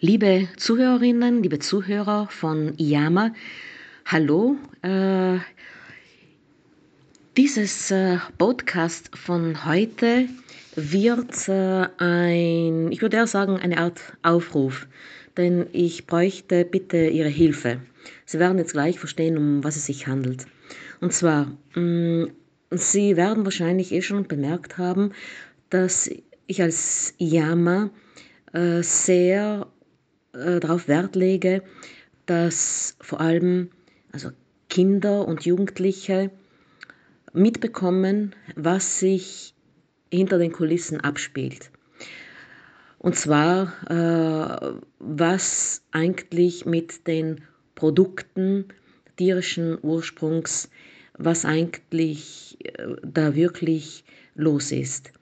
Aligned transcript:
Liebe 0.00 0.46
Zuhörerinnen, 0.56 1.42
liebe 1.42 1.58
Zuhörer 1.58 2.28
von 2.30 2.72
IAMA, 2.78 3.34
hallo. 4.06 4.54
Äh, 4.82 5.38
dieses 7.36 7.90
äh, 7.90 8.18
Podcast 8.38 9.10
von 9.16 9.64
heute 9.64 10.28
wird 10.76 11.48
äh, 11.48 11.88
ein, 11.98 12.92
ich 12.92 13.02
würde 13.02 13.16
eher 13.16 13.26
sagen, 13.26 13.56
eine 13.56 13.78
Art 13.78 14.00
Aufruf, 14.22 14.86
denn 15.36 15.66
ich 15.72 16.06
bräuchte 16.06 16.64
bitte 16.64 17.08
Ihre 17.08 17.28
Hilfe. 17.28 17.80
Sie 18.24 18.38
werden 18.38 18.58
jetzt 18.58 18.74
gleich 18.74 19.00
verstehen, 19.00 19.36
um 19.36 19.64
was 19.64 19.74
es 19.74 19.86
sich 19.86 20.06
handelt. 20.06 20.46
Und 21.00 21.12
zwar, 21.12 21.50
mh, 21.74 22.26
mm, 22.26 22.30
Sie 22.70 23.16
werden 23.16 23.44
wahrscheinlich 23.44 23.90
eh 23.90 24.02
schon 24.02 24.28
bemerkt 24.28 24.78
haben, 24.78 25.10
dass 25.70 26.08
ich 26.46 26.62
als 26.62 27.14
IAMA 27.18 27.90
äh, 28.52 28.82
sehr 28.82 29.66
äh, 30.32 30.60
darauf 30.60 30.88
Wert 30.88 31.16
lege, 31.16 31.62
dass 32.26 32.96
vor 33.00 33.20
allem 33.20 33.70
also 34.12 34.30
Kinder 34.68 35.26
und 35.26 35.44
Jugendliche 35.44 36.30
mitbekommen, 37.32 38.34
was 38.56 39.00
sich 39.00 39.54
hinter 40.10 40.38
den 40.38 40.52
Kulissen 40.52 41.00
abspielt. 41.00 41.70
Und 42.98 43.16
zwar, 43.16 43.72
äh, 43.88 44.76
was 44.98 45.82
eigentlich 45.92 46.66
mit 46.66 47.06
den 47.06 47.42
Produkten 47.74 48.66
tierischen 49.16 49.78
Ursprungs, 49.80 50.68
was 51.16 51.44
eigentlich 51.44 52.58
äh, 52.64 52.96
da 53.02 53.34
wirklich 53.34 54.04
los 54.34 54.72
ist. 54.72 55.12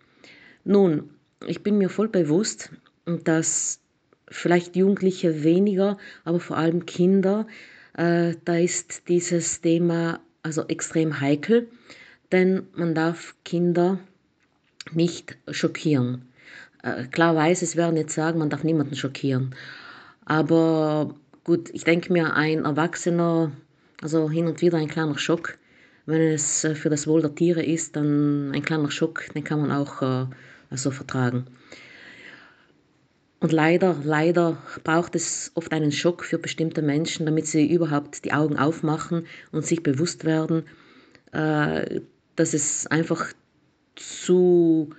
Nun, 0.64 1.10
ich 1.46 1.62
bin 1.62 1.78
mir 1.78 1.90
voll 1.90 2.08
bewusst, 2.08 2.70
dass 3.04 3.80
vielleicht 4.28 4.76
Jugendliche 4.76 5.44
weniger, 5.44 5.98
aber 6.24 6.40
vor 6.40 6.56
allem 6.56 6.86
Kinder, 6.86 7.46
äh, 7.94 8.34
da 8.44 8.56
ist 8.56 9.08
dieses 9.08 9.60
Thema 9.60 10.20
also 10.42 10.64
extrem 10.68 11.20
heikel, 11.20 11.68
denn 12.32 12.66
man 12.74 12.94
darf 12.94 13.34
Kinder 13.44 13.98
nicht 14.92 15.36
schockieren. 15.50 16.22
Äh, 16.82 17.04
klar 17.04 17.34
weiß, 17.34 17.62
es 17.62 17.76
werden 17.76 17.96
jetzt 17.96 18.14
sagen, 18.14 18.38
man 18.38 18.50
darf 18.50 18.64
niemanden 18.64 18.96
schockieren. 18.96 19.54
Aber 20.24 21.14
gut, 21.44 21.70
ich 21.72 21.84
denke 21.84 22.12
mir, 22.12 22.34
ein 22.34 22.64
Erwachsener, 22.64 23.52
also 24.00 24.30
hin 24.30 24.46
und 24.46 24.60
wieder 24.60 24.78
ein 24.78 24.88
kleiner 24.88 25.18
Schock, 25.18 25.58
wenn 26.04 26.20
es 26.20 26.64
äh, 26.64 26.74
für 26.74 26.90
das 26.90 27.06
Wohl 27.06 27.22
der 27.22 27.34
Tiere 27.34 27.64
ist, 27.64 27.96
dann 27.96 28.52
ein 28.52 28.62
kleiner 28.62 28.90
Schock, 28.90 29.26
den 29.34 29.44
kann 29.44 29.60
man 29.60 29.72
auch 29.72 30.02
äh, 30.02 30.26
also 30.70 30.90
vertragen. 30.90 31.46
Und 33.38 33.52
leider, 33.52 33.96
leider 34.02 34.62
braucht 34.82 35.14
es 35.14 35.52
oft 35.54 35.72
einen 35.72 35.92
Schock 35.92 36.24
für 36.24 36.38
bestimmte 36.38 36.80
Menschen, 36.80 37.26
damit 37.26 37.46
sie 37.46 37.70
überhaupt 37.70 38.24
die 38.24 38.32
Augen 38.32 38.56
aufmachen 38.56 39.26
und 39.52 39.66
sich 39.66 39.82
bewusst 39.82 40.24
werden, 40.24 40.64
äh, 41.32 42.00
dass 42.34 42.54
es 42.54 42.86
einfach 42.86 43.32
zu, 43.94 44.90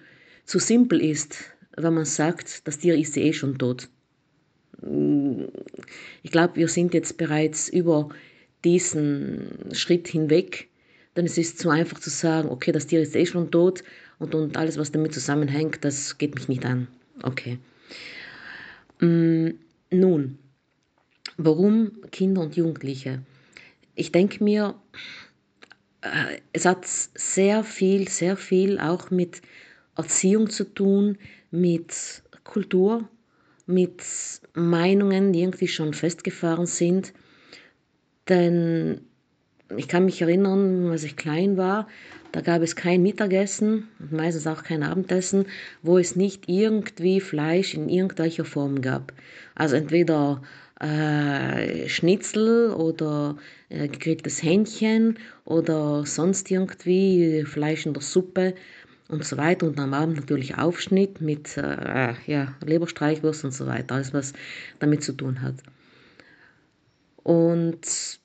zu 0.46 0.60
simpel 0.60 1.02
ist, 1.02 1.38
wenn 1.76 1.94
man 1.94 2.06
sagt, 2.06 2.68
das 2.68 2.80
Tier 2.80 2.98
ist 2.98 3.18
eh 3.18 3.34
schon 3.34 3.58
tot. 3.58 3.90
Ich 6.24 6.32
glaube, 6.32 6.56
wir 6.58 6.68
sind 6.68 6.94
jetzt 6.94 7.18
bereits 7.18 7.70
über 7.70 8.10
diesen 8.64 9.70
Schritt 9.72 10.08
hinweg, 10.08 10.70
denn 11.16 11.26
es 11.26 11.38
ist 11.38 11.60
zu 11.60 11.70
einfach 11.70 12.00
zu 12.00 12.12
sagen, 12.12 12.50
okay, 12.50 12.72
das 12.72 12.86
Tier 12.88 13.02
ist 13.02 13.16
eh 13.16 13.26
schon 13.26 13.50
tot 13.50 13.84
und, 14.20 14.36
und 14.36 14.58
alles, 14.58 14.78
was 14.78 14.92
damit 14.92 15.14
zusammenhängt, 15.14 15.84
das 15.84 16.18
geht 16.18 16.36
mich 16.36 16.48
nicht 16.48 16.66
an. 16.66 16.88
Okay. 17.24 17.58
Mm, 19.00 19.50
nun, 19.92 20.38
warum 21.38 21.92
Kinder 22.12 22.42
und 22.42 22.56
Jugendliche? 22.56 23.22
Ich 23.96 24.12
denke 24.12 24.44
mir, 24.44 24.76
äh, 26.02 26.40
es 26.54 26.66
hat 26.66 26.86
sehr 26.86 27.64
viel, 27.64 28.08
sehr 28.10 28.38
viel 28.38 28.80
auch 28.80 29.10
mit 29.12 29.42
Erziehung 29.96 30.50
zu 30.50 30.64
tun, 30.64 31.18
mit 31.52 32.22
Kultur, 32.44 33.08
mit 33.66 34.04
Meinungen, 34.54 35.34
die 35.34 35.42
irgendwie 35.42 35.68
schon 35.68 35.94
festgefahren 35.94 36.66
sind. 36.66 37.14
Denn 38.30 39.02
ich 39.76 39.88
kann 39.88 40.06
mich 40.06 40.22
erinnern, 40.22 40.92
als 40.92 41.04
ich 41.04 41.16
klein 41.18 41.58
war, 41.58 41.88
da 42.32 42.42
gab 42.42 42.62
es 42.62 42.76
kein 42.76 43.02
Mittagessen 43.02 43.88
und 44.00 44.12
meistens 44.12 44.48
auch 44.48 44.64
kein 44.64 44.84
Abendessen, 44.84 45.46
wo 45.82 45.98
es 45.98 46.16
nicht 46.16 46.48
irgendwie 46.48 47.20
Fleisch 47.20 47.74
in 47.74 47.90
irgendwelcher 47.90 48.46
Form 48.46 48.82
gab. 48.82 49.14
Also 49.56 49.76
entweder 49.76 50.42
äh, 50.80 51.88
Schnitzel 51.90 52.72
oder 52.74 53.38
äh, 53.70 53.88
gegrilltes 53.88 54.44
Hähnchen 54.44 55.18
oder 55.46 56.06
sonst 56.06 56.52
irgendwie 56.52 57.44
Fleisch 57.46 57.86
in 57.86 57.94
der 57.94 58.04
Suppe 58.04 58.54
und 59.08 59.24
so 59.26 59.38
weiter. 59.38 59.68
Und 59.68 59.80
am 59.80 59.94
Abend 59.94 60.18
natürlich 60.18 60.58
Aufschnitt 60.58 61.22
mit 61.22 61.58
äh, 61.58 62.14
ja, 62.28 62.54
Leberstreichwurst 62.64 63.46
und 63.46 63.52
so 63.52 63.66
weiter, 63.66 63.96
alles 63.96 64.14
was 64.14 64.34
damit 64.80 65.04
zu 65.04 65.14
tun 65.14 65.42
hat. 65.42 65.56
Und 67.24 68.20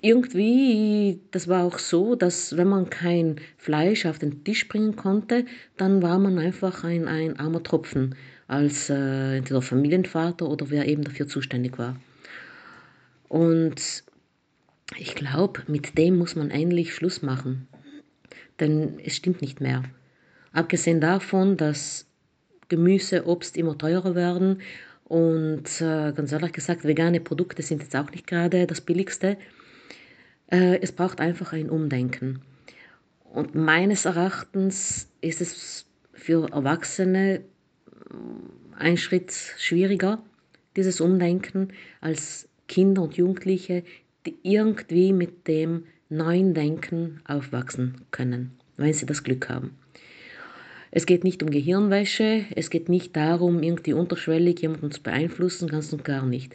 irgendwie, 0.00 1.20
das 1.30 1.48
war 1.48 1.64
auch 1.64 1.78
so, 1.78 2.14
dass 2.14 2.56
wenn 2.56 2.68
man 2.68 2.88
kein 2.88 3.36
Fleisch 3.56 4.06
auf 4.06 4.18
den 4.18 4.44
Tisch 4.44 4.68
bringen 4.68 4.96
konnte, 4.96 5.44
dann 5.76 6.02
war 6.02 6.18
man 6.18 6.38
einfach 6.38 6.84
ein, 6.84 7.08
ein 7.08 7.38
armer 7.38 7.62
Tropfen 7.62 8.14
als 8.52 8.90
äh, 8.90 9.38
entweder 9.38 9.62
Familienvater 9.62 10.46
oder 10.46 10.68
wer 10.70 10.86
eben 10.86 11.04
dafür 11.04 11.26
zuständig 11.26 11.78
war. 11.78 11.96
Und 13.28 14.04
ich 14.98 15.14
glaube, 15.14 15.62
mit 15.68 15.96
dem 15.96 16.18
muss 16.18 16.36
man 16.36 16.50
endlich 16.50 16.94
Schluss 16.94 17.22
machen, 17.22 17.66
denn 18.60 19.00
es 19.02 19.16
stimmt 19.16 19.40
nicht 19.40 19.62
mehr. 19.62 19.82
Abgesehen 20.52 21.00
davon, 21.00 21.56
dass 21.56 22.06
Gemüse, 22.68 23.26
Obst 23.26 23.56
immer 23.56 23.78
teurer 23.78 24.14
werden 24.14 24.60
und 25.04 25.80
äh, 25.80 26.12
ganz 26.12 26.30
ehrlich 26.32 26.52
gesagt, 26.52 26.84
vegane 26.84 27.20
Produkte 27.20 27.62
sind 27.62 27.82
jetzt 27.82 27.96
auch 27.96 28.10
nicht 28.10 28.26
gerade 28.26 28.66
das 28.66 28.82
Billigste. 28.82 29.38
Äh, 30.50 30.78
es 30.82 30.92
braucht 30.92 31.20
einfach 31.20 31.54
ein 31.54 31.70
Umdenken. 31.70 32.42
Und 33.24 33.54
meines 33.54 34.04
Erachtens 34.04 35.08
ist 35.22 35.40
es 35.40 35.86
für 36.12 36.50
Erwachsene 36.52 37.40
ein 38.76 38.96
Schritt 38.96 39.32
schwieriger, 39.58 40.22
dieses 40.76 41.00
Umdenken, 41.00 41.68
als 42.00 42.48
Kinder 42.68 43.02
und 43.02 43.16
Jugendliche, 43.16 43.84
die 44.26 44.36
irgendwie 44.42 45.12
mit 45.12 45.46
dem 45.48 45.84
neuen 46.08 46.54
Denken 46.54 47.20
aufwachsen 47.26 48.02
können, 48.10 48.52
wenn 48.76 48.92
sie 48.92 49.06
das 49.06 49.22
Glück 49.22 49.48
haben. 49.48 49.76
Es 50.90 51.06
geht 51.06 51.24
nicht 51.24 51.42
um 51.42 51.50
Gehirnwäsche, 51.50 52.44
es 52.54 52.68
geht 52.68 52.88
nicht 52.90 53.16
darum, 53.16 53.62
irgendwie 53.62 53.94
unterschwellig 53.94 54.60
jemanden 54.60 54.90
zu 54.90 55.02
beeinflussen, 55.02 55.68
ganz 55.68 55.92
und 55.92 56.04
gar 56.04 56.26
nicht. 56.26 56.54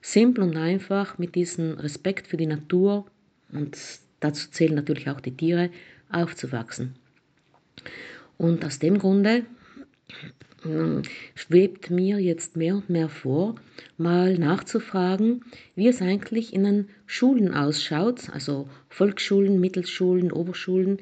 Simpel 0.00 0.44
und 0.44 0.56
einfach 0.56 1.18
mit 1.18 1.34
diesem 1.34 1.72
Respekt 1.78 2.28
für 2.28 2.36
die 2.36 2.46
Natur 2.46 3.06
und 3.50 3.76
dazu 4.20 4.50
zählen 4.50 4.74
natürlich 4.74 5.10
auch 5.10 5.20
die 5.20 5.36
Tiere, 5.36 5.70
aufzuwachsen. 6.10 6.94
Und 8.38 8.64
aus 8.64 8.78
dem 8.78 8.98
Grunde 8.98 9.46
schwebt 11.34 11.90
mir 11.90 12.18
jetzt 12.18 12.56
mehr 12.56 12.76
und 12.76 12.88
mehr 12.88 13.08
vor, 13.08 13.56
mal 13.96 14.38
nachzufragen, 14.38 15.44
wie 15.74 15.88
es 15.88 16.00
eigentlich 16.00 16.52
in 16.52 16.64
den 16.64 16.88
Schulen 17.06 17.52
ausschaut, 17.52 18.30
also 18.30 18.68
Volksschulen, 18.88 19.60
Mittelschulen, 19.60 20.30
Oberschulen, 20.30 20.98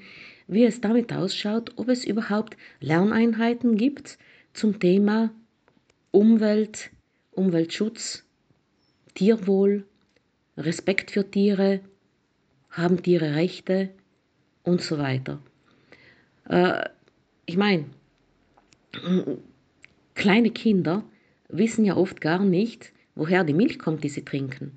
wie 0.47 0.65
es 0.65 0.81
damit 0.81 1.13
ausschaut, 1.13 1.73
ob 1.77 1.89
es 1.89 2.05
überhaupt 2.05 2.57
Lerneinheiten 2.81 3.77
gibt 3.77 4.19
zum 4.55 4.81
Thema 4.81 5.31
Umwelt, 6.11 6.91
Umweltschutz, 7.33 8.25
Tierwohl, 9.15 9.85
Respekt 10.57 11.11
für 11.11 11.31
Tiere, 11.31 11.81
haben 12.71 13.03
Tiere 13.03 13.35
Rechte 13.35 13.91
und 14.63 14.81
so 14.81 14.99
weiter. 14.99 15.41
Äh, 16.49 16.89
ich 17.47 17.57
meine, 17.57 17.85
kleine 20.15 20.51
Kinder 20.51 21.05
wissen 21.49 21.85
ja 21.85 21.97
oft 21.97 22.21
gar 22.21 22.45
nicht, 22.45 22.93
woher 23.15 23.45
die 23.45 23.55
Milch 23.55 23.79
kommt, 23.79 24.05
die 24.05 24.09
sie 24.09 24.25
trinken. 24.25 24.73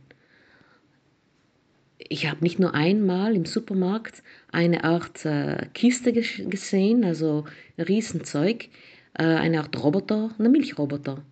Ich 1.97 2.29
habe 2.29 2.43
nicht 2.43 2.59
nur 2.59 2.73
einmal 2.73 3.35
im 3.35 3.45
Supermarkt 3.45 4.23
eine 4.51 4.83
Art 4.83 5.25
äh, 5.25 5.67
Kiste 5.73 6.11
gesehen, 6.11 7.05
also 7.05 7.45
Riesenzeug, 7.77 8.69
äh, 9.13 9.23
eine 9.23 9.61
Art 9.61 9.81
Roboter, 9.81 10.31
eine 10.37 10.49
Milchroboter. 10.49 11.23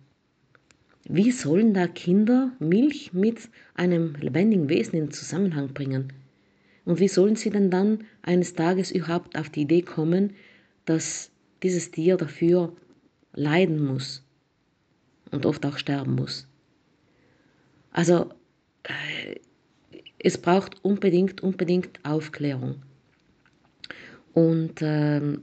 Wie 1.04 1.30
sollen 1.30 1.74
da 1.74 1.88
Kinder 1.88 2.52
Milch 2.58 3.12
mit 3.12 3.48
einem 3.74 4.14
lebendigen 4.20 4.68
Wesen 4.68 4.96
in 4.98 5.10
Zusammenhang 5.10 5.68
bringen? 5.74 6.12
Und 6.84 7.00
wie 7.00 7.08
sollen 7.08 7.36
sie 7.36 7.50
denn 7.50 7.70
dann 7.70 8.04
eines 8.22 8.54
Tages 8.54 8.90
überhaupt 8.90 9.36
auf 9.36 9.50
die 9.50 9.62
Idee 9.62 9.82
kommen, 9.82 10.34
dass 10.84 11.30
dieses 11.62 11.90
Tier 11.90 12.16
dafür 12.16 12.72
leiden 13.34 13.84
muss? 13.84 14.22
und 15.32 15.46
oft 15.46 15.66
auch 15.66 15.78
sterben 15.78 16.14
muss. 16.14 16.46
Also 17.90 18.30
äh, 18.84 19.40
es 20.18 20.38
braucht 20.38 20.84
unbedingt, 20.84 21.42
unbedingt 21.42 21.98
Aufklärung. 22.04 22.76
Und 24.34 24.80
ähm, 24.82 25.42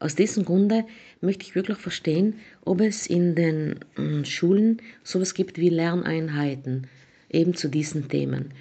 aus 0.00 0.16
diesem 0.16 0.44
Grunde 0.44 0.84
möchte 1.20 1.44
ich 1.44 1.54
wirklich 1.54 1.78
verstehen, 1.78 2.34
ob 2.64 2.80
es 2.80 3.06
in 3.06 3.34
den 3.34 3.76
äh, 3.96 4.24
Schulen 4.24 4.82
sowas 5.04 5.34
gibt 5.34 5.58
wie 5.58 5.68
Lerneinheiten 5.68 6.88
eben 7.30 7.54
zu 7.54 7.68
diesen 7.68 8.08
Themen. 8.08 8.52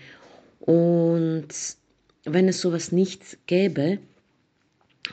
Und 0.60 1.48
wenn 2.26 2.48
es 2.48 2.62
sowas 2.62 2.92
nicht 2.92 3.40
gäbe, 3.48 3.98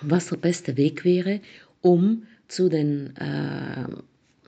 was 0.02 0.28
der 0.28 0.36
beste 0.36 0.76
Weg 0.76 1.04
wäre, 1.04 1.40
um 1.80 2.24
zu 2.48 2.68
den 2.68 3.16
äh, 3.16 3.86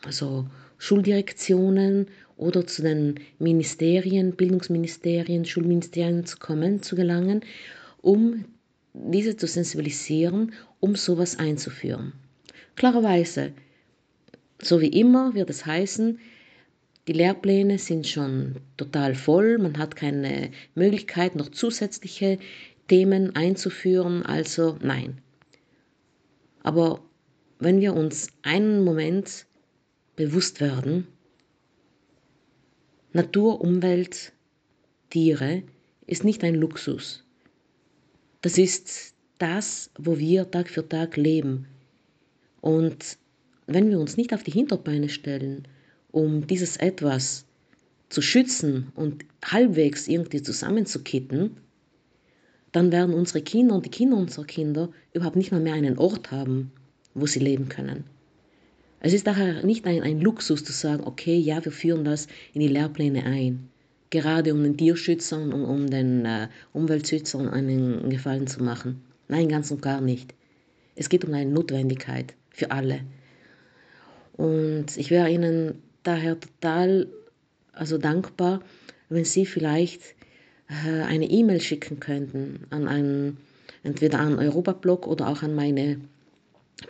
also 0.05 0.47
Schuldirektionen 0.79 2.07
oder 2.37 2.67
zu 2.67 2.83
den 2.83 3.17
Ministerien, 3.39 4.37
Bildungsministerien, 4.37 5.45
Schulministerien 5.45 6.25
zu 6.25 6.39
kommen, 6.39 6.83
zu 6.83 6.95
gelangen, 6.95 7.43
um 8.01 8.45
diese 8.95 9.37
zu 9.37 9.47
sensibilisieren, 9.47 10.53
um 10.81 10.95
sowas 10.95 11.39
einzuführen. 11.39 12.13
Klarerweise, 12.77 13.53
so 14.63 14.81
wie 14.81 14.89
immer 14.89 15.35
wird 15.35 15.51
es 15.51 15.67
heißen, 15.67 16.21
die 17.09 17.13
Lehrpläne 17.13 17.79
sind 17.79 18.07
schon 18.07 18.57
total 18.77 19.15
voll, 19.15 19.59
man 19.59 19.79
hat 19.79 19.97
keine 19.97 20.51
Möglichkeit, 20.75 21.37
noch 21.37 21.49
zusätzliche 21.49 22.39
Themen 22.87 23.35
einzuführen, 23.35 24.25
also 24.25 24.77
nein. 24.81 25.19
Aber 26.63 27.01
wenn 27.59 27.81
wir 27.81 27.95
uns 27.95 28.29
einen 28.43 28.85
Moment 28.85 29.47
bewusst 30.17 30.61
werden, 30.61 31.07
Natur, 33.13 33.61
Umwelt, 33.61 34.33
Tiere 35.11 35.63
ist 36.07 36.25
nicht 36.25 36.45
ein 36.45 36.55
Luxus. 36.55 37.25
Das 38.43 38.59
ist 38.59 39.15
das, 39.39 39.91
wo 39.99 40.19
wir 40.19 40.51
Tag 40.51 40.69
für 40.69 40.89
Tag 40.89 41.17
leben. 41.17 41.67
Und 42.61 43.19
wenn 43.67 43.91
wir 43.91 43.99
uns 43.99 44.17
nicht 44.17 44.35
auf 44.35 44.43
die 44.43 44.51
Hinterbeine 44.51 45.09
stellen, 45.09 45.67
um 46.11 46.47
dieses 46.47 46.77
etwas 46.77 47.45
zu 48.09 48.23
schützen 48.23 48.93
und 48.95 49.25
halbwegs 49.45 50.09
irgendwie 50.09 50.43
zusammenzukitten, 50.43 51.57
dann 52.73 52.93
werden 52.93 53.15
unsere 53.15 53.43
Kinder 53.43 53.75
und 53.75 53.87
die 53.87 53.91
Kinder 53.91 54.17
unserer 54.17 54.45
Kinder 54.45 54.91
überhaupt 55.13 55.37
nicht 55.37 55.53
mal 55.53 55.61
mehr 55.61 55.75
einen 55.75 55.99
Ort 55.99 56.31
haben, 56.31 56.73
wo 57.21 57.27
sie 57.27 57.41
leben 57.41 57.69
können. 57.69 58.05
Es 59.01 59.13
ist 59.13 59.27
daher 59.27 59.65
nicht 59.65 59.87
ein, 59.87 60.03
ein 60.03 60.21
Luxus 60.21 60.65
zu 60.65 60.73
sagen, 60.73 61.05
okay, 61.05 61.39
ja, 61.39 61.65
wir 61.65 61.73
führen 61.73 62.05
das 62.05 62.27
in 62.53 62.61
die 62.61 62.69
Lehrpläne 62.69 63.25
ein, 63.25 63.69
gerade 64.11 64.53
um 64.53 64.63
den 64.63 64.77
Tierschützern 64.77 65.53
und 65.53 65.65
um 65.65 65.89
den 65.89 66.25
äh, 66.25 66.49
Umweltschützern 66.73 67.49
einen 67.49 68.11
Gefallen 68.11 68.49
zu 68.49 68.63
machen. 68.63 69.03
Nein, 69.29 69.49
ganz 69.49 69.71
und 69.71 69.83
gar 69.83 70.01
nicht. 70.01 70.35
Es 70.97 71.09
geht 71.09 71.25
um 71.25 71.33
eine 71.33 71.51
Notwendigkeit 71.51 72.35
für 72.51 72.73
alle. 72.73 73.01
Und 74.33 74.97
ich 74.97 75.11
wäre 75.11 75.31
Ihnen 75.31 75.83
daher 76.03 76.39
total 76.41 77.07
also 77.73 77.99
dankbar, 77.99 78.61
wenn 79.09 79.25
Sie 79.25 79.47
vielleicht 79.47 80.03
äh, 80.69 81.03
eine 81.03 81.31
E-Mail 81.31 81.61
schicken 81.61 82.01
könnten 82.01 82.67
an 82.71 82.89
einen, 82.89 83.39
entweder 83.85 84.19
an 84.19 84.39
Europablog 84.39 85.07
oder 85.07 85.29
auch 85.29 85.43
an 85.43 85.55
meine 85.55 86.01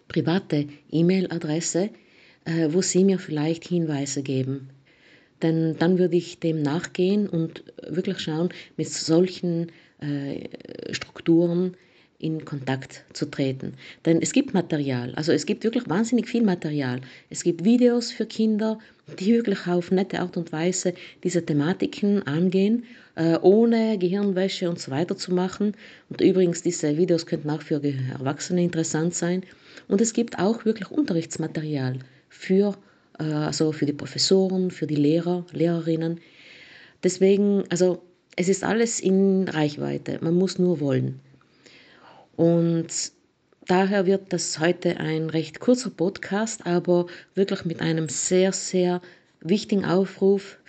private 0.08 0.66
E-Mail-Adresse, 0.90 1.90
äh, 2.44 2.68
wo 2.70 2.82
Sie 2.82 3.04
mir 3.04 3.18
vielleicht 3.18 3.66
Hinweise 3.66 4.22
geben. 4.22 4.70
Denn 5.42 5.76
dann 5.78 5.98
würde 5.98 6.16
ich 6.16 6.40
dem 6.40 6.62
nachgehen 6.62 7.28
und 7.28 7.64
wirklich 7.86 8.18
schauen, 8.18 8.48
mit 8.76 8.88
solchen 8.88 9.70
äh, 10.00 10.48
Strukturen 10.92 11.76
in 12.18 12.44
Kontakt 12.44 13.04
zu 13.12 13.26
treten. 13.26 13.74
Denn 14.04 14.20
es 14.20 14.32
gibt 14.32 14.52
Material, 14.52 15.14
also 15.14 15.32
es 15.32 15.46
gibt 15.46 15.62
wirklich 15.62 15.88
wahnsinnig 15.88 16.28
viel 16.28 16.42
Material. 16.42 17.00
Es 17.30 17.44
gibt 17.44 17.64
Videos 17.64 18.10
für 18.10 18.26
Kinder, 18.26 18.78
die 19.18 19.34
wirklich 19.34 19.66
auf 19.66 19.90
nette 19.90 20.20
Art 20.20 20.36
und 20.36 20.52
Weise 20.52 20.94
diese 21.22 21.44
Thematiken 21.44 22.26
angehen, 22.26 22.84
äh, 23.14 23.38
ohne 23.40 23.98
Gehirnwäsche 23.98 24.68
und 24.68 24.80
so 24.80 24.90
weiter 24.90 25.16
zu 25.16 25.32
machen. 25.32 25.74
Und 26.08 26.20
übrigens, 26.20 26.62
diese 26.62 26.96
Videos 26.96 27.26
könnten 27.26 27.50
auch 27.50 27.62
für 27.62 27.80
Erwachsene 27.82 28.62
interessant 28.62 29.14
sein. 29.14 29.44
Und 29.86 30.00
es 30.00 30.12
gibt 30.12 30.38
auch 30.38 30.64
wirklich 30.64 30.90
Unterrichtsmaterial 30.90 32.00
für, 32.28 32.76
äh, 33.20 33.24
also 33.24 33.70
für 33.70 33.86
die 33.86 33.92
Professoren, 33.92 34.72
für 34.72 34.88
die 34.88 34.96
Lehrer, 34.96 35.46
Lehrerinnen. 35.52 36.20
Deswegen, 37.04 37.62
also 37.70 38.02
es 38.34 38.48
ist 38.48 38.64
alles 38.64 38.98
in 38.98 39.48
Reichweite. 39.48 40.18
Man 40.20 40.34
muss 40.34 40.58
nur 40.58 40.80
wollen. 40.80 41.20
Und 42.38 42.86
daher 43.66 44.06
wird 44.06 44.32
das 44.32 44.58
heute 44.60 44.98
ein 44.98 45.28
recht 45.28 45.58
kurzer 45.58 45.90
Podcast, 45.90 46.66
aber 46.66 47.06
wirklich 47.34 47.64
mit 47.64 47.80
einem 47.80 48.08
sehr, 48.08 48.52
sehr 48.52 49.02
wichtigen 49.40 49.84
Aufruf. 49.84 50.60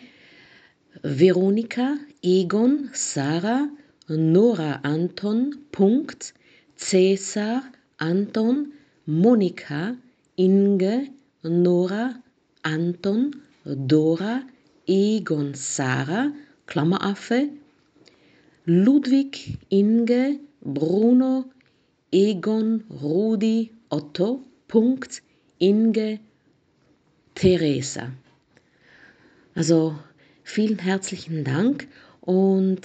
Veronika, 1.02 1.96
Egon, 2.22 2.90
Sarah, 2.93 3.69
Nora, 4.06 4.81
Anton, 4.82 5.56
Punkt, 5.72 6.34
Cäsar, 6.76 7.62
Anton, 7.96 8.72
Monika, 9.06 9.96
Inge, 10.36 11.08
Nora, 11.43 12.17
Anton, 12.62 13.34
Dora, 13.65 14.43
Egon 14.86 15.55
Sarah, 15.55 16.32
Klammeraffe, 16.67 17.48
Ludwig 18.67 19.58
Inge 19.69 20.41
Bruno 20.60 21.44
Egon 22.10 22.84
Rudi 23.03 23.72
Otto, 23.91 24.43
Punkt, 24.69 25.22
Inge 25.58 26.20
Theresa. 27.34 28.12
Also 29.55 29.98
vielen 30.43 30.79
herzlichen 30.79 31.44
Dank 31.44 31.88
und 32.20 32.82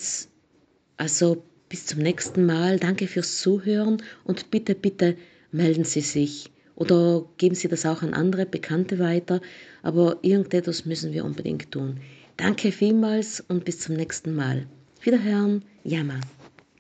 also 0.98 1.44
bis 1.70 1.86
zum 1.86 2.00
nächsten 2.00 2.46
Mal. 2.46 2.80
Danke 2.80 3.08
fürs 3.08 3.40
Zuhören 3.40 4.02
und 4.24 4.52
bitte, 4.52 4.76
bitte 4.76 5.16
melden 5.52 5.84
Sie 5.84 6.02
sich 6.02 6.52
oder 6.80 7.26
geben 7.38 7.56
Sie 7.56 7.68
das 7.68 7.86
auch 7.86 8.02
an 8.02 8.16
andere 8.16 8.46
Bekannte 8.46 8.98
weiter. 8.98 9.42
Aber 9.84 10.18
irgendetwas 10.24 10.86
müssen 10.86 11.14
wir 11.14 11.26
unbedingt 11.26 11.72
tun. 11.72 12.00
Danke 12.38 12.72
vielmals 12.72 13.44
und 13.48 13.66
bis 13.66 13.80
zum 13.80 13.96
nächsten 13.96 14.34
Mal. 14.34 14.66
Wiederhören, 15.02 15.64
Yama. 15.84 16.20